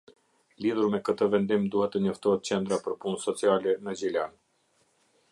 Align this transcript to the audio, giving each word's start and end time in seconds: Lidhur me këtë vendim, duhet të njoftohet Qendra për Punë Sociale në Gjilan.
Lidhur 0.65 0.87
me 0.93 0.99
këtë 1.09 1.25
vendim, 1.33 1.67
duhet 1.75 1.93
të 1.95 2.01
njoftohet 2.05 2.47
Qendra 2.49 2.79
për 2.87 2.95
Punë 3.03 3.21
Sociale 3.25 3.75
në 3.89 3.93
Gjilan. 4.01 4.33